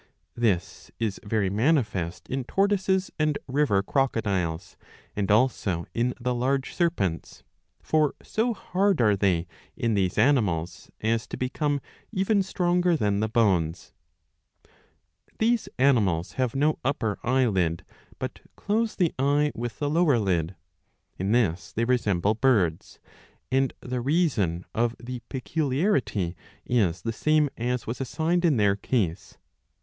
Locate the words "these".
9.93-10.17, 15.37-15.69